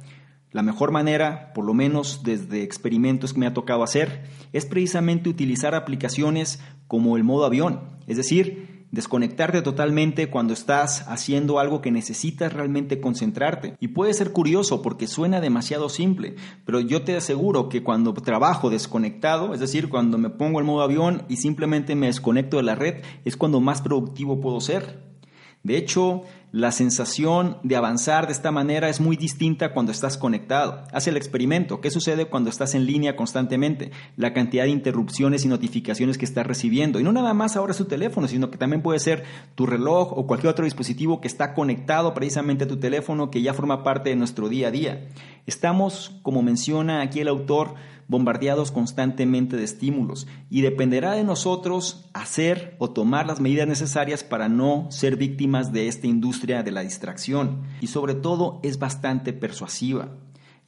[0.51, 5.29] La mejor manera, por lo menos desde experimentos que me ha tocado hacer, es precisamente
[5.29, 11.91] utilizar aplicaciones como el modo avión, es decir, desconectarte totalmente cuando estás haciendo algo que
[11.91, 13.77] necesitas realmente concentrarte.
[13.81, 18.71] Y puede ser curioso porque suena demasiado simple, pero yo te aseguro que cuando trabajo
[18.71, 22.75] desconectado, es decir, cuando me pongo el modo avión y simplemente me desconecto de la
[22.75, 25.14] red, es cuando más productivo puedo ser.
[25.65, 30.85] De hecho, la sensación de avanzar de esta manera es muy distinta cuando estás conectado.
[30.93, 31.81] Haz el experimento.
[31.81, 33.91] ¿Qué sucede cuando estás en línea constantemente?
[34.19, 37.01] La cantidad de interrupciones y notificaciones que estás recibiendo.
[37.01, 40.13] Y no nada más ahora es tu teléfono, sino que también puede ser tu reloj
[40.13, 44.11] o cualquier otro dispositivo que está conectado precisamente a tu teléfono que ya forma parte
[44.11, 45.09] de nuestro día a día.
[45.47, 47.75] Estamos, como menciona aquí el autor,
[48.09, 54.49] bombardeados constantemente de estímulos y dependerá de nosotros hacer o tomar las medidas necesarias para
[54.49, 60.17] no ser víctimas de esta industria de la distracción y sobre todo es bastante persuasiva.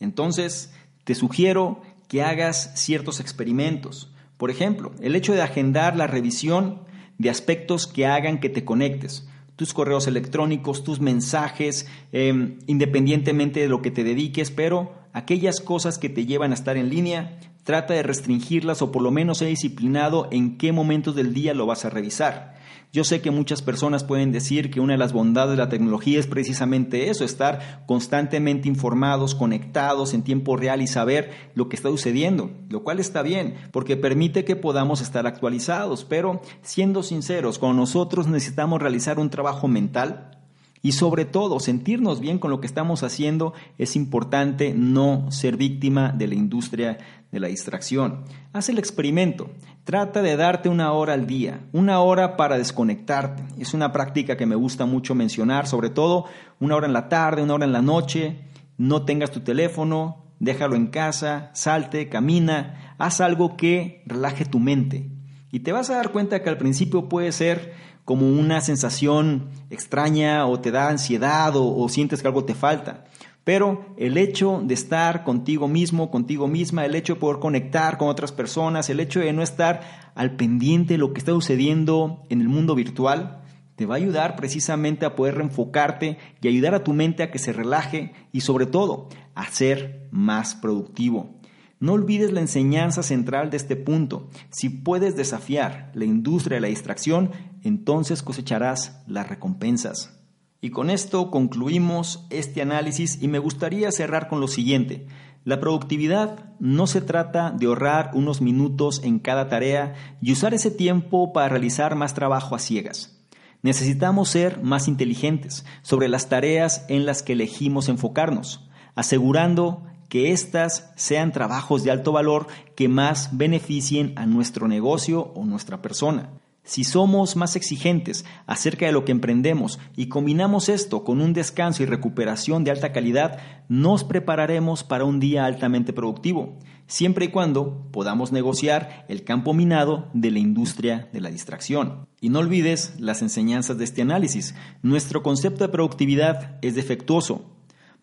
[0.01, 0.73] Entonces,
[1.05, 4.13] te sugiero que hagas ciertos experimentos.
[4.37, 6.81] Por ejemplo, el hecho de agendar la revisión
[7.19, 9.27] de aspectos que hagan que te conectes
[9.57, 15.97] tus correos electrónicos, tus mensajes, em, independientemente de lo que te dediques, pero aquellas cosas
[15.97, 19.49] que te llevan a estar en línea, trata de restringirlas o por lo menos ser
[19.49, 22.55] disciplinado en qué momentos del día lo vas a revisar.
[22.93, 26.21] Yo sé que muchas personas pueden decir que una de las bondades de la tecnología
[26.21, 31.89] es precisamente eso, estar constantemente informados, conectados en tiempo real y saber lo que está
[31.89, 37.75] sucediendo, lo cual está bien, porque permite que podamos estar actualizados, pero siendo sinceros, con
[37.75, 40.36] nosotros necesitamos realizar un trabajo mental,
[40.83, 46.13] y sobre todo, sentirnos bien con lo que estamos haciendo, es importante no ser víctima
[46.13, 46.99] de la industria
[47.33, 48.25] de la distracción.
[48.53, 49.51] Haz el experimento.
[49.85, 53.45] Trata de darte una hora al día, una hora para desconectarte.
[53.59, 56.27] Es una práctica que me gusta mucho mencionar, sobre todo
[56.61, 58.41] una hora en la tarde, una hora en la noche.
[58.79, 65.11] No tengas tu teléfono, déjalo en casa, salte, camina, haz algo que relaje tu mente.
[65.51, 67.75] Y te vas a dar cuenta que al principio puede ser
[68.07, 73.05] como una sensación extraña o te da ansiedad o, sientes que algo te falta.
[73.43, 78.09] Pero el hecho de estar contigo mismo, contigo misma, el hecho de poder conectar con
[78.09, 82.41] otras personas, el hecho de no estar al pendiente de lo que está sucediendo en
[82.41, 83.43] el mundo virtual,
[83.75, 87.41] te va a ayudar precisamente a poder reenfocarte y ayudar a tu mente a que
[87.41, 91.36] se relaje y sobre todo a ser más productivo.
[91.79, 94.31] No olvides la enseñanza central de este punto.
[94.51, 100.19] Si puedes desafiar la industria de la distracción, entonces cosecharás las recompensas.
[100.63, 105.07] Y con esto concluimos este análisis y me gustaría cerrar con lo siguiente.
[105.45, 110.71] La productividad no se trata de ahorrar unos minutos en cada tarea y usar ese
[110.71, 113.23] tiempo para realizar más trabajo a ciegas.
[113.63, 120.93] Necesitamos ser más inteligentes sobre las tareas en las que elegimos enfocarnos, asegurando que éstas
[120.97, 126.31] sean trabajos de alto valor que más beneficien a nuestro negocio o nuestra persona.
[126.67, 131.85] Si somos más exigentes acerca de lo que emprendemos y combinamos esto con un descanso
[131.85, 133.39] y recuperación de alta calidad,
[133.69, 140.11] nos prepararemos para un día altamente productivo, siempre y cuando podamos negociar el campo minado
[140.13, 142.09] de la industria de la distracción.
[142.21, 144.57] Y no olvides las enseñanzas de este análisis.
[144.83, 147.56] Nuestro concepto de productividad es defectuoso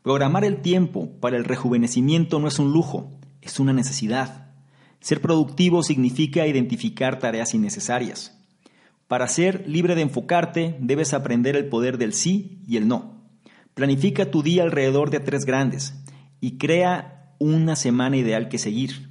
[0.03, 3.09] Programar el tiempo para el rejuvenecimiento no es un lujo,
[3.41, 4.51] es una necesidad.
[4.99, 8.37] Ser productivo significa identificar tareas innecesarias.
[9.07, 13.23] Para ser libre de enfocarte, debes aprender el poder del sí y el no.
[13.75, 15.93] Planifica tu día alrededor de tres grandes
[16.41, 19.09] y crea una semana ideal que seguir.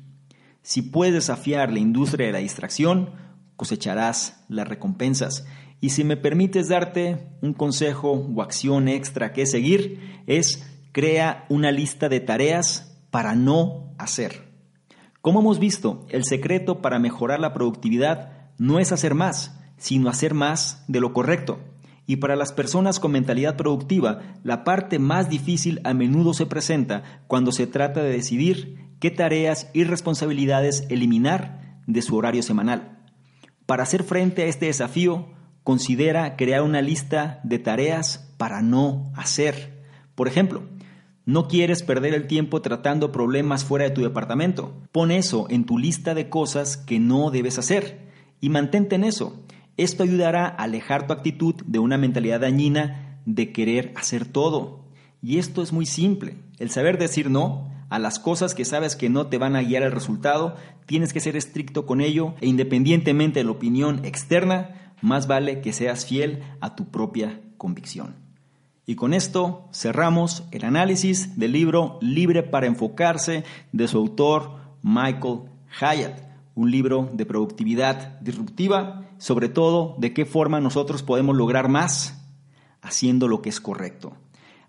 [0.61, 3.13] Si puedes desafiar la industria de la distracción,
[3.57, 5.47] cosecharás las recompensas.
[5.81, 11.73] Y si me permites darte un consejo o acción extra que seguir, es crea una
[11.73, 14.53] lista de tareas para no hacer.
[15.21, 20.35] Como hemos visto, el secreto para mejorar la productividad no es hacer más, sino hacer
[20.35, 21.61] más de lo correcto.
[22.07, 27.23] Y para las personas con mentalidad productiva, la parte más difícil a menudo se presenta
[27.27, 32.99] cuando se trata de decidir qué tareas y responsabilidades eliminar de su horario semanal.
[33.67, 35.29] Para hacer frente a este desafío,
[35.63, 39.85] considera crear una lista de tareas para no hacer.
[40.15, 40.65] Por ejemplo,
[41.25, 44.75] no quieres perder el tiempo tratando problemas fuera de tu departamento.
[44.91, 48.09] Pon eso en tu lista de cosas que no debes hacer
[48.41, 49.41] y mantente en eso.
[49.77, 54.85] Esto ayudará a alejar tu actitud de una mentalidad dañina de querer hacer todo.
[55.23, 56.37] Y esto es muy simple.
[56.59, 59.85] El saber decir no a las cosas que sabes que no te van a guiar
[59.85, 60.57] al resultado,
[60.87, 65.73] tienes que ser estricto con ello e independientemente de la opinión externa, más vale que
[65.73, 68.22] seas fiel a tu propia convicción.
[68.93, 74.51] Y con esto cerramos el análisis del libro Libre para enfocarse de su autor
[74.83, 75.45] Michael
[75.81, 76.21] Hyatt,
[76.55, 82.23] un libro de productividad disruptiva, sobre todo de qué forma nosotros podemos lograr más
[82.83, 84.13] haciendo lo que es correcto.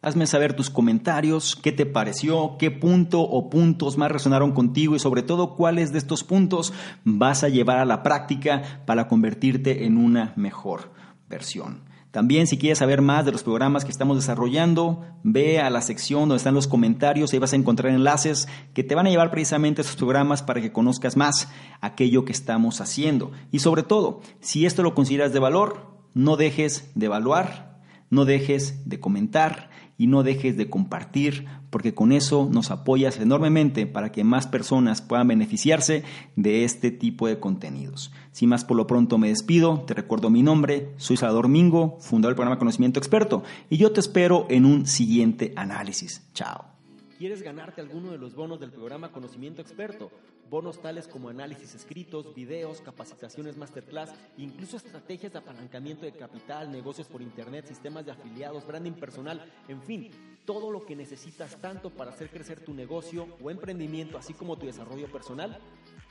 [0.01, 4.99] Hazme saber tus comentarios, qué te pareció, qué punto o puntos más resonaron contigo y
[4.99, 6.71] sobre todo cuáles de estos puntos
[7.03, 10.93] vas a llevar a la práctica para convertirte en una mejor
[11.27, 11.91] versión.
[12.13, 16.29] También si quieres saber más de los programas que estamos desarrollando, ve a la sección
[16.29, 19.81] donde están los comentarios, ahí vas a encontrar enlaces que te van a llevar precisamente
[19.81, 21.49] a esos programas para que conozcas más
[21.81, 23.31] aquello que estamos haciendo.
[23.51, 28.87] Y sobre todo, si esto lo consideras de valor, no dejes de evaluar, no dejes
[28.87, 34.23] de comentar y no dejes de compartir, porque con eso nos apoyas enormemente para que
[34.23, 36.03] más personas puedan beneficiarse
[36.35, 38.11] de este tipo de contenidos.
[38.31, 42.31] Sin más por lo pronto me despido, te recuerdo mi nombre, soy Salvador Mingo, fundador
[42.31, 46.21] del programa Conocimiento Experto, y yo te espero en un siguiente análisis.
[46.33, 46.72] Chao.
[47.23, 50.11] ¿Quieres ganarte alguno de los bonos del programa Conocimiento Experto?
[50.49, 57.07] Bonos tales como análisis escritos, videos, capacitaciones masterclass, incluso estrategias de apalancamiento de capital, negocios
[57.07, 60.11] por internet, sistemas de afiliados, branding personal, en fin,
[60.43, 64.65] todo lo que necesitas tanto para hacer crecer tu negocio o emprendimiento, así como tu
[64.65, 65.57] desarrollo personal.